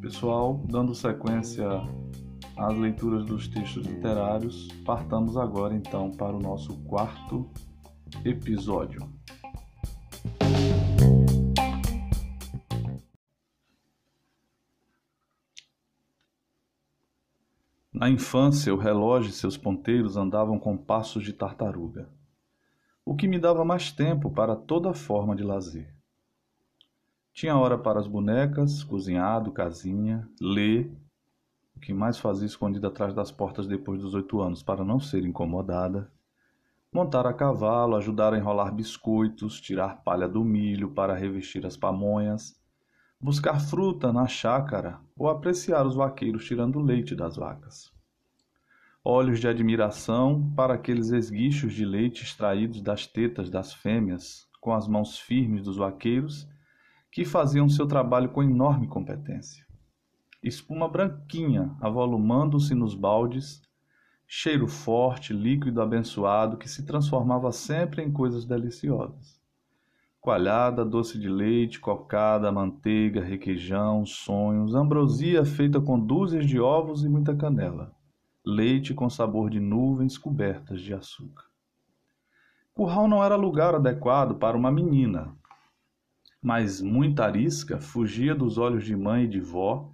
Pessoal, 0.00 0.62
dando 0.68 0.94
sequência 0.94 1.66
às 2.56 2.78
leituras 2.78 3.24
dos 3.26 3.48
textos 3.48 3.86
literários, 3.86 4.68
partamos 4.84 5.36
agora 5.36 5.74
então 5.74 6.10
para 6.10 6.34
o 6.34 6.40
nosso 6.40 6.76
quarto 6.84 7.50
episódio. 8.24 9.00
Na 17.92 18.10
infância, 18.10 18.74
o 18.74 18.78
relógio 18.78 19.30
e 19.30 19.32
seus 19.32 19.56
ponteiros 19.56 20.16
andavam 20.16 20.58
com 20.58 20.76
passos 20.76 21.24
de 21.24 21.32
tartaruga, 21.32 22.08
o 23.08 23.14
que 23.14 23.28
me 23.28 23.38
dava 23.38 23.64
mais 23.64 23.92
tempo 23.92 24.32
para 24.32 24.56
toda 24.56 24.92
forma 24.92 25.36
de 25.36 25.44
lazer. 25.44 25.94
Tinha 27.32 27.56
hora 27.56 27.78
para 27.78 28.00
as 28.00 28.08
bonecas, 28.08 28.82
cozinhado, 28.82 29.52
casinha, 29.52 30.28
ler, 30.40 30.90
o 31.76 31.78
que 31.78 31.94
mais 31.94 32.18
fazia 32.18 32.46
escondida 32.46 32.88
atrás 32.88 33.14
das 33.14 33.30
portas 33.30 33.68
depois 33.68 34.00
dos 34.00 34.12
oito 34.12 34.40
anos 34.40 34.60
para 34.60 34.84
não 34.84 34.98
ser 34.98 35.24
incomodada, 35.24 36.10
montar 36.92 37.28
a 37.28 37.32
cavalo, 37.32 37.94
ajudar 37.94 38.34
a 38.34 38.38
enrolar 38.38 38.74
biscoitos, 38.74 39.60
tirar 39.60 40.02
palha 40.02 40.28
do 40.28 40.42
milho 40.42 40.90
para 40.90 41.14
revestir 41.14 41.64
as 41.64 41.76
pamonhas, 41.76 42.60
buscar 43.20 43.60
fruta 43.60 44.12
na 44.12 44.26
chácara 44.26 44.98
ou 45.16 45.28
apreciar 45.28 45.86
os 45.86 45.94
vaqueiros 45.94 46.44
tirando 46.44 46.80
leite 46.80 47.14
das 47.14 47.36
vacas. 47.36 47.95
Olhos 49.08 49.38
de 49.38 49.46
admiração 49.46 50.52
para 50.56 50.74
aqueles 50.74 51.12
esguichos 51.12 51.72
de 51.72 51.84
leite 51.84 52.24
extraídos 52.24 52.82
das 52.82 53.06
tetas 53.06 53.48
das 53.48 53.72
fêmeas, 53.72 54.48
com 54.60 54.72
as 54.72 54.88
mãos 54.88 55.16
firmes 55.16 55.62
dos 55.62 55.76
vaqueiros, 55.76 56.48
que 57.12 57.24
faziam 57.24 57.68
seu 57.68 57.86
trabalho 57.86 58.30
com 58.30 58.42
enorme 58.42 58.88
competência. 58.88 59.64
Espuma 60.42 60.88
branquinha 60.88 61.72
avolumando-se 61.80 62.74
nos 62.74 62.96
baldes, 62.96 63.62
cheiro 64.26 64.66
forte, 64.66 65.32
líquido 65.32 65.80
abençoado 65.80 66.56
que 66.56 66.68
se 66.68 66.84
transformava 66.84 67.52
sempre 67.52 68.02
em 68.02 68.10
coisas 68.10 68.44
deliciosas 68.44 69.40
coalhada, 70.20 70.84
doce 70.84 71.20
de 71.20 71.28
leite, 71.28 71.78
cocada, 71.78 72.50
manteiga, 72.50 73.22
requeijão, 73.22 74.04
sonhos, 74.04 74.74
ambrosia 74.74 75.44
feita 75.44 75.80
com 75.80 75.96
dúzias 75.96 76.44
de 76.44 76.58
ovos 76.58 77.04
e 77.04 77.08
muita 77.08 77.36
canela, 77.36 77.94
leite 78.46 78.94
com 78.94 79.10
sabor 79.10 79.50
de 79.50 79.58
nuvens 79.58 80.16
cobertas 80.16 80.80
de 80.80 80.94
açúcar. 80.94 81.44
Curral 82.74 83.08
não 83.08 83.24
era 83.24 83.34
lugar 83.34 83.74
adequado 83.74 84.36
para 84.36 84.56
uma 84.56 84.70
menina, 84.70 85.34
mas 86.40 86.80
muita 86.80 87.24
arisca 87.24 87.80
fugia 87.80 88.34
dos 88.34 88.56
olhos 88.56 88.84
de 88.84 88.94
mãe 88.94 89.24
e 89.24 89.28
de 89.28 89.40
vó, 89.40 89.90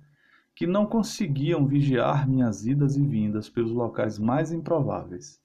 que 0.55 0.67
não 0.67 0.85
conseguiam 0.85 1.67
vigiar 1.67 2.29
minhas 2.29 2.67
idas 2.67 2.97
e 2.97 3.03
vindas 3.03 3.49
pelos 3.49 3.73
locais 3.73 4.19
mais 4.19 4.53
improváveis 4.53 5.43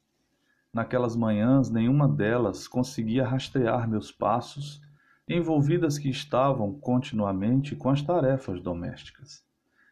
Naquelas 0.78 1.16
manhãs, 1.16 1.72
nenhuma 1.72 2.08
delas 2.08 2.68
conseguia 2.68 3.26
rastrear 3.26 3.90
meus 3.90 4.12
passos, 4.12 4.80
envolvidas 5.28 5.98
que 5.98 6.08
estavam 6.08 6.72
continuamente 6.72 7.76
com 7.76 7.90
as 7.90 8.04
tarefas 8.04 8.62
domésticas. 8.62 9.44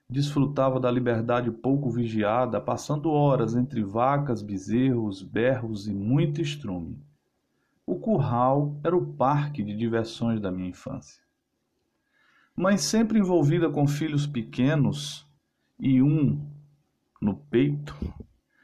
Desfrutava 0.07 0.79
da 0.79 0.91
liberdade 0.91 1.49
pouco 1.49 1.89
vigiada, 1.89 2.61
passando 2.61 3.09
horas 3.09 3.55
entre 3.55 3.83
vacas, 3.83 4.41
bezerros, 4.41 5.23
berros 5.23 5.87
e 5.87 5.93
muito 5.93 6.41
estrume. 6.41 7.03
O 7.87 7.99
curral 7.99 8.79
era 8.83 8.95
o 8.95 9.13
parque 9.13 9.63
de 9.63 9.75
diversões 9.75 10.39
da 10.39 10.51
minha 10.51 10.69
infância. 10.69 11.23
Mas 12.55 12.81
sempre 12.81 13.19
envolvida 13.19 13.69
com 13.69 13.87
filhos 13.87 14.27
pequenos 14.27 15.27
e 15.79 16.01
um 16.01 16.39
no 17.21 17.35
peito, 17.35 17.95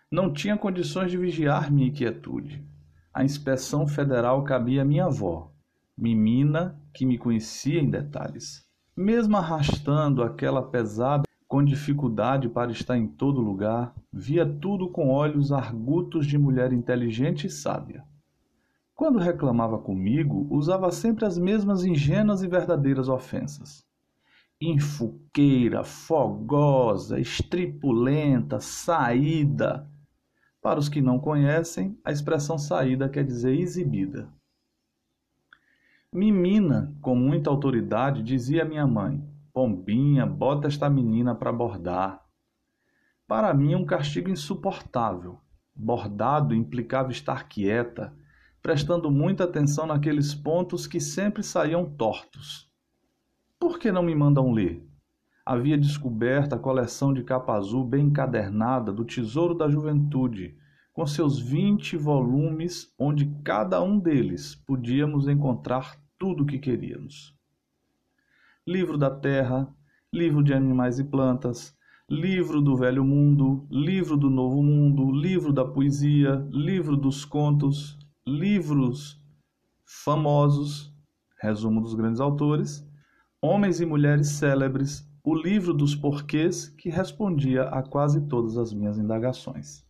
não 0.09 0.31
tinha 0.31 0.57
condições 0.57 1.09
de 1.09 1.17
vigiar 1.17 1.71
minha 1.71 1.87
inquietude. 1.87 2.63
A 3.13 3.23
inspeção 3.23 3.87
federal 3.87 4.43
cabia 4.43 4.83
à 4.83 4.85
minha 4.85 5.05
avó, 5.05 5.51
Mimina, 5.97 6.79
que 6.93 7.05
me 7.05 7.17
conhecia 7.17 7.81
em 7.81 7.89
detalhes. 7.89 8.65
Mesmo 8.95 9.37
arrastando 9.37 10.21
aquela 10.21 10.61
pesada 10.61 11.23
com 11.51 11.61
dificuldade 11.61 12.47
para 12.47 12.71
estar 12.71 12.97
em 12.97 13.05
todo 13.05 13.41
lugar, 13.41 13.93
via 14.09 14.45
tudo 14.45 14.87
com 14.87 15.09
olhos 15.09 15.51
argutos 15.51 16.25
de 16.25 16.37
mulher 16.37 16.71
inteligente 16.71 17.47
e 17.47 17.49
sábia. 17.49 18.05
Quando 18.95 19.19
reclamava 19.19 19.77
comigo, 19.77 20.47
usava 20.49 20.89
sempre 20.93 21.25
as 21.25 21.37
mesmas 21.37 21.83
ingênuas 21.83 22.41
e 22.41 22.47
verdadeiras 22.47 23.09
ofensas. 23.09 23.85
Infuqueira, 24.61 25.83
fogosa, 25.83 27.19
estripulenta, 27.19 28.61
saída, 28.61 29.91
para 30.61 30.79
os 30.79 30.87
que 30.87 31.01
não 31.01 31.19
conhecem, 31.19 31.99
a 32.01 32.13
expressão 32.13 32.57
saída 32.57 33.09
quer 33.09 33.25
dizer 33.25 33.59
exibida. 33.59 34.29
Mimina, 36.13 36.95
com 37.01 37.13
muita 37.13 37.49
autoridade, 37.49 38.23
dizia 38.23 38.63
minha 38.63 38.87
mãe: 38.87 39.21
Pombinha, 39.53 40.25
bota 40.25 40.67
esta 40.67 40.89
menina 40.89 41.35
para 41.35 41.51
bordar. 41.51 42.23
Para 43.27 43.53
mim, 43.53 43.75
um 43.75 43.85
castigo 43.85 44.29
insuportável. 44.29 45.39
Bordado 45.75 46.53
implicava 46.53 47.11
estar 47.11 47.47
quieta, 47.47 48.13
prestando 48.61 49.09
muita 49.09 49.45
atenção 49.45 49.85
naqueles 49.85 50.33
pontos 50.33 50.85
que 50.85 50.99
sempre 50.99 51.43
saíam 51.43 51.89
tortos. 51.89 52.69
Por 53.59 53.79
que 53.79 53.91
não 53.91 54.03
me 54.03 54.15
mandam 54.15 54.51
ler? 54.51 54.91
havia 55.45 55.77
descoberto 55.77 56.53
a 56.53 56.59
coleção 56.59 57.13
de 57.13 57.23
capa 57.23 57.53
azul 57.53 57.83
bem 57.83 58.05
encadernada 58.05 58.91
do 58.91 59.03
Tesouro 59.03 59.53
da 59.55 59.69
Juventude, 59.69 60.55
com 60.93 61.05
seus 61.05 61.39
vinte 61.39 61.97
volumes, 61.97 62.93
onde 62.97 63.25
cada 63.43 63.81
um 63.81 63.99
deles 63.99 64.55
podíamos 64.55 65.27
encontrar 65.27 65.99
tudo 66.17 66.43
o 66.43 66.45
que 66.45 66.59
queríamos. 66.59 67.35
Livro 68.67 68.95
da 68.95 69.09
Terra, 69.09 69.67
livro 70.13 70.43
de 70.43 70.53
animais 70.53 70.99
e 70.99 71.03
plantas, 71.03 71.75
livro 72.07 72.61
do 72.61 72.77
Velho 72.77 73.03
Mundo, 73.03 73.65
livro 73.71 74.15
do 74.15 74.29
Novo 74.29 74.61
Mundo, 74.61 75.11
livro 75.11 75.51
da 75.51 75.65
poesia, 75.65 76.47
livro 76.51 76.95
dos 76.95 77.25
contos, 77.25 77.97
livros 78.25 79.19
famosos, 79.83 80.93
resumo 81.41 81.81
dos 81.81 81.95
grandes 81.95 82.21
autores, 82.21 82.87
homens 83.41 83.81
e 83.81 83.85
mulheres 83.85 84.27
célebres, 84.27 85.09
o 85.23 85.33
livro 85.33 85.73
dos 85.73 85.95
porquês 85.95 86.69
que 86.69 86.87
respondia 86.87 87.63
a 87.63 87.81
quase 87.81 88.27
todas 88.27 88.57
as 88.57 88.71
minhas 88.71 88.99
indagações. 88.99 89.83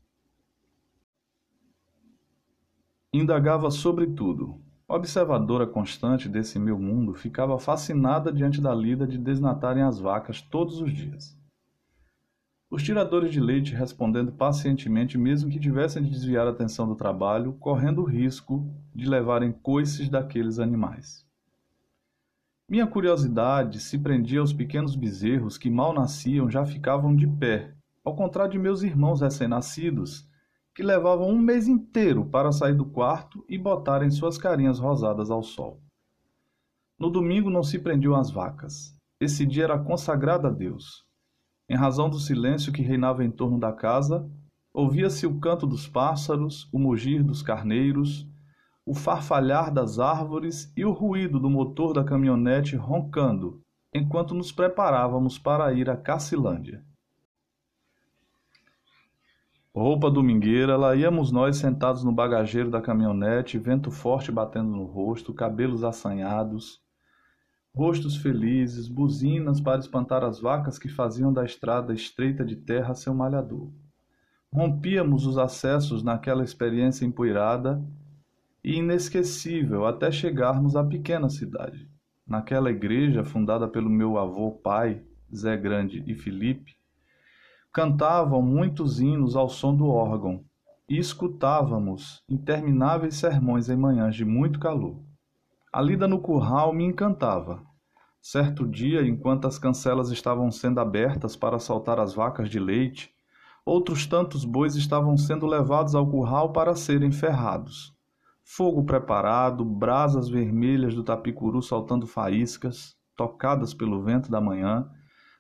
Indagava 3.12 3.70
sobre 3.70 4.08
tudo. 4.08 4.62
Observadora 4.94 5.66
constante 5.66 6.28
desse 6.28 6.59
meu 6.59 6.78
mundo, 6.78 7.13
ficava 7.13 7.57
fascinada 7.57 8.29
diante 8.29 8.59
da 8.59 8.75
lida 8.75 9.07
de 9.07 9.18
desnatarem 9.18 9.84
as 9.84 9.97
vacas 9.97 10.41
todos 10.41 10.81
os 10.81 10.94
dias. 10.94 11.40
Os 12.69 12.84
tiradores 12.84 13.31
de 13.31 13.40
leite 13.40 13.74
respondendo 13.74 14.34
pacientemente, 14.34 15.18
mesmo 15.18 15.50
que 15.50 15.62
tivessem 15.62 16.03
de 16.03 16.09
desviar 16.09 16.46
a 16.46 16.50
atenção 16.50 16.85
do 16.85 16.96
trabalho, 16.97 17.53
correndo 17.53 18.01
o 18.01 18.06
risco 18.06 18.69
de 18.94 19.07
levarem 19.07 19.53
coices 19.53 20.09
daqueles 20.09 20.59
animais. 20.59 21.25
Minha 22.68 22.85
curiosidade 22.85 23.80
se 23.80 23.97
prendia 23.97 24.41
aos 24.41 24.51
pequenos 24.51 24.94
bezerros 24.94 25.57
que 25.57 25.69
mal 25.69 25.94
nasciam 25.94 26.51
já 26.51 26.66
ficavam 26.66 27.16
de 27.16 27.28
pé, 27.28 27.74
ao 28.03 28.13
contrário 28.13 28.51
de 28.51 28.59
meus 28.59 28.84
irmãos 28.84 29.22
recém-nascidos, 29.22 30.30
que 30.74 30.82
levavam 30.82 31.30
um 31.30 31.40
mês 31.40 31.68
inteiro 31.68 32.26
para 32.26 32.52
sair 32.52 32.76
do 32.76 32.86
quarto 32.86 33.44
e 33.50 33.58
botarem 33.58 34.09
suas 34.09 34.38
carinhas 34.38 34.80
rosadas 34.80 35.30
ao 35.30 35.44
sol. 35.44 35.81
No 36.98 37.10
domingo 37.10 37.50
não 37.50 37.63
se 37.63 37.80
prendiam 37.80 38.16
as 38.16 38.31
vacas. 38.31 38.95
Esse 39.19 39.45
dia 39.45 39.66
era 39.66 39.80
consagrado 39.80 40.48
a 40.48 40.50
Deus. 40.50 41.04
Em 41.69 41.75
razão 41.75 42.10
do 42.10 42.19
silêncio 42.19 42.72
que 42.72 42.81
reinava 42.81 43.24
em 43.24 43.31
torno 43.31 43.60
da 43.60 43.72
casa, 43.74 44.30
ouvia-se 44.74 45.25
o 45.25 45.40
canto 45.40 45.66
dos 45.68 45.88
pássaros, 45.88 46.69
o 46.72 46.80
mugir 46.80 47.24
dos 47.24 47.42
carneiros, 47.42 48.28
o 48.86 48.94
farfalhar 48.94 49.74
das 49.74 50.00
árvores 50.00 50.72
e 50.75 50.84
o 50.86 50.92
ruído 50.92 51.40
do 51.40 51.50
motor 51.50 51.94
da 51.94 52.04
caminhonete 52.04 52.75
roncando, 52.75 53.62
enquanto 53.94 54.34
nos 54.34 54.51
preparávamos 54.51 55.38
para 55.38 55.72
ir 55.74 55.90
a 55.90 55.98
Cacilândia. 55.98 56.84
Roupa 59.73 60.12
domingueira, 60.12 60.75
lá 60.75 60.94
íamos 60.94 61.31
nós 61.31 61.56
sentados 61.56 62.03
no 62.03 62.12
bagageiro 62.12 62.69
da 62.69 62.81
caminhonete, 62.81 63.57
vento 63.57 63.89
forte 63.89 64.29
batendo 64.29 64.69
no 64.69 64.83
rosto, 64.83 65.33
cabelos 65.33 65.81
assanhados, 65.81 66.81
rostos 67.73 68.18
felizes, 68.18 68.89
buzinas 68.89 69.62
para 69.62 69.79
espantar 69.79 70.25
as 70.25 70.41
vacas 70.41 70.77
que 70.77 70.89
faziam 70.89 71.31
da 71.31 71.45
estrada 71.45 71.94
estreita 71.94 72.44
de 72.44 72.57
terra 72.57 72.94
seu 72.94 73.13
malhador. 73.13 73.71
Rompíamos 74.53 75.25
os 75.25 75.38
acessos 75.38 76.03
naquela 76.03 76.44
experiência 76.44 77.06
empoeirada 77.06 77.81
e 78.62 78.75
inesquecível 78.75 79.85
até 79.85 80.12
chegarmos 80.12 80.75
à 80.75 80.83
pequena 80.83 81.29
cidade. 81.29 81.89
Naquela 82.27 82.69
igreja 82.69 83.23
fundada 83.23 83.69
pelo 83.69 83.89
meu 83.89 84.18
avô 84.18 84.51
pai, 84.51 85.01
Zé 85.33 85.56
Grande 85.56 86.03
e 86.06 86.13
Felipe, 86.13 86.75
cantavam 87.73 88.41
muitos 88.41 89.00
hinos 89.00 89.35
ao 89.35 89.47
som 89.47 89.73
do 89.73 89.88
órgão 89.88 90.44
e 90.89 90.97
escutávamos 90.97 92.21
intermináveis 92.27 93.15
sermões 93.15 93.69
em 93.69 93.77
manhãs 93.77 94.13
de 94.13 94.25
muito 94.25 94.59
calor. 94.59 95.01
A 95.71 95.81
lida 95.81 96.06
no 96.06 96.19
curral 96.19 96.73
me 96.73 96.83
encantava. 96.83 97.63
Certo 98.21 98.68
dia, 98.68 99.07
enquanto 99.07 99.47
as 99.47 99.57
cancelas 99.57 100.12
estavam 100.12 100.51
sendo 100.51 100.81
abertas 100.81 101.38
para 101.38 101.59
soltar 101.59 101.97
as 101.97 102.13
vacas 102.13 102.50
de 102.50 102.59
leite, 102.59 103.09
outros 103.65 104.06
tantos 104.06 104.44
bois 104.44 104.75
estavam 104.75 105.15
sendo 105.15 105.45
levados 105.45 105.95
ao 105.95 106.06
curral 106.06 106.51
para 106.51 106.75
serem 106.75 107.12
ferrados. 107.12 107.95
Fogo 108.44 108.83
preparado, 108.83 109.63
brasas 109.63 110.27
vermelhas 110.27 110.94
do 110.94 111.03
tapicuru 111.03 111.62
soltando 111.62 112.06
faíscas, 112.06 112.97
tocadas 113.15 113.73
pelo 113.73 114.03
vento 114.03 114.29
da 114.29 114.41
manhã, 114.41 114.91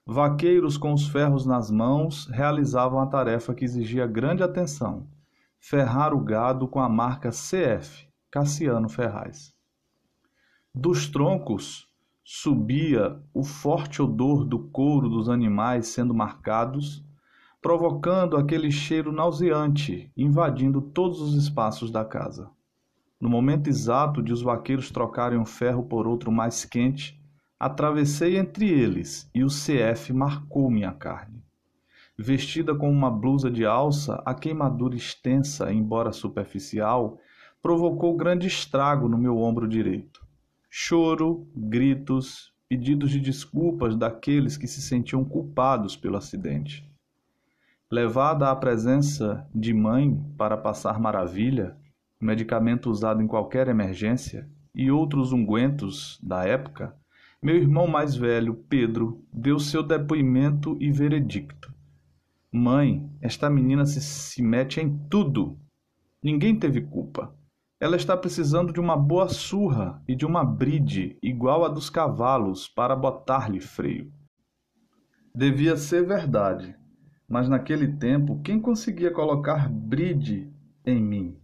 vaqueiros 0.05 0.77
com 0.77 0.93
os 0.93 1.07
ferros 1.07 1.45
nas 1.45 1.69
mãos 1.69 2.27
realizavam 2.27 2.99
a 2.99 3.07
tarefa 3.07 3.53
que 3.53 3.65
exigia 3.65 4.07
grande 4.07 4.43
atenção: 4.43 5.07
ferrar 5.59 6.13
o 6.13 6.23
gado 6.23 6.67
com 6.67 6.79
a 6.79 6.89
marca 6.89 7.29
CF, 7.29 8.07
Cassiano 8.29 8.89
Ferraz. 8.89 9.53
Dos 10.73 11.07
troncos 11.07 11.87
subia 12.23 13.21
o 13.33 13.43
forte 13.43 14.01
odor 14.01 14.45
do 14.45 14.59
couro 14.69 15.09
dos 15.09 15.27
animais 15.27 15.87
sendo 15.87 16.13
marcados, 16.13 17.03
provocando 17.61 18.37
aquele 18.37 18.71
cheiro 18.71 19.11
nauseante 19.11 20.11
invadindo 20.15 20.81
todos 20.81 21.21
os 21.21 21.35
espaços 21.35 21.91
da 21.91 22.05
casa. 22.05 22.49
No 23.19 23.29
momento 23.29 23.67
exato 23.67 24.23
de 24.23 24.33
os 24.33 24.41
vaqueiros 24.41 24.89
trocarem 24.89 25.37
um 25.37 25.45
ferro 25.45 25.83
por 25.83 26.07
outro 26.07 26.31
mais 26.31 26.65
quente, 26.65 27.20
atravessei 27.61 28.39
entre 28.39 28.67
eles 28.67 29.29
e 29.35 29.43
o 29.43 29.47
CF 29.47 30.11
marcou 30.11 30.67
minha 30.67 30.91
carne. 30.91 31.43
Vestida 32.17 32.73
com 32.73 32.89
uma 32.89 33.11
blusa 33.11 33.51
de 33.51 33.63
alça, 33.63 34.15
a 34.25 34.33
queimadura 34.33 34.95
extensa, 34.95 35.71
embora 35.71 36.11
superficial, 36.11 37.19
provocou 37.61 38.17
grande 38.17 38.47
estrago 38.47 39.07
no 39.07 39.15
meu 39.15 39.37
ombro 39.37 39.67
direito. 39.67 40.25
Choro, 40.71 41.47
gritos, 41.55 42.51
pedidos 42.67 43.11
de 43.11 43.19
desculpas 43.19 43.95
daqueles 43.95 44.57
que 44.57 44.65
se 44.65 44.81
sentiam 44.81 45.23
culpados 45.23 45.95
pelo 45.95 46.17
acidente. 46.17 46.89
Levada 47.91 48.49
à 48.49 48.55
presença 48.55 49.47
de 49.53 49.71
mãe 49.71 50.19
para 50.35 50.57
passar 50.57 50.99
maravilha, 50.99 51.77
medicamento 52.19 52.89
usado 52.89 53.21
em 53.21 53.27
qualquer 53.27 53.67
emergência, 53.67 54.49
e 54.73 54.89
outros 54.89 55.31
ungüentos 55.31 56.17
da 56.23 56.43
época, 56.45 56.95
meu 57.43 57.55
irmão 57.55 57.87
mais 57.87 58.15
velho, 58.15 58.53
Pedro, 58.69 59.25
deu 59.33 59.59
seu 59.59 59.81
depoimento 59.81 60.77
e 60.79 60.91
veredicto. 60.91 61.73
Mãe, 62.53 63.09
esta 63.19 63.49
menina 63.49 63.83
se, 63.83 63.99
se 63.99 64.43
mete 64.43 64.79
em 64.79 64.95
tudo. 65.09 65.59
Ninguém 66.23 66.55
teve 66.55 66.81
culpa. 66.81 67.35
Ela 67.79 67.95
está 67.95 68.15
precisando 68.15 68.71
de 68.71 68.79
uma 68.79 68.95
boa 68.95 69.27
surra 69.27 70.03
e 70.07 70.15
de 70.15 70.23
uma 70.23 70.43
bride 70.43 71.17
igual 71.23 71.65
a 71.65 71.67
dos 71.67 71.89
cavalos 71.89 72.67
para 72.67 72.95
botar-lhe 72.95 73.59
freio. 73.59 74.13
Devia 75.33 75.75
ser 75.75 76.05
verdade, 76.05 76.75
mas 77.27 77.49
naquele 77.49 77.87
tempo 77.87 78.39
quem 78.43 78.59
conseguia 78.59 79.11
colocar 79.11 79.67
bride 79.67 80.53
em 80.85 81.01
mim? 81.01 81.39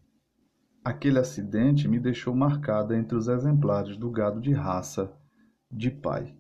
Aquele 0.86 1.18
acidente 1.18 1.88
me 1.88 2.00
deixou 2.00 2.36
marcada 2.36 2.96
entre 2.96 3.18
os 3.18 3.28
exemplares 3.28 3.98
do 3.98 4.12
gado 4.12 4.40
de 4.40 4.54
raça 4.54 5.12
de 5.72 5.92
pai. 5.92 6.34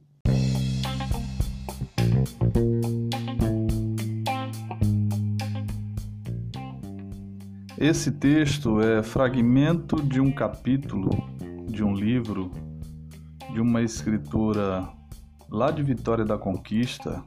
Esse 7.77 8.11
texto 8.11 8.81
é 8.81 9.03
fragmento 9.03 10.01
de 10.01 10.19
um 10.19 10.31
capítulo 10.31 11.11
de 11.69 11.83
um 11.83 11.93
livro 11.93 12.51
de 13.53 13.61
uma 13.61 13.83
escritora 13.83 14.89
lá 15.49 15.69
de 15.69 15.83
Vitória 15.83 16.25
da 16.25 16.37
Conquista, 16.37 17.23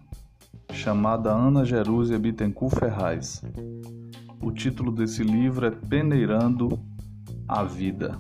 chamada 0.73 1.31
Ana 1.31 1.65
Jerúsia 1.65 2.19
Bittencourt 2.19 2.79
Ferraz. 2.79 3.43
O 4.43 4.51
título 4.51 4.91
desse 4.91 5.23
livro 5.23 5.67
é 5.67 5.71
Peneirando 5.71 6.81
a 7.47 7.63
Vida. 7.63 8.19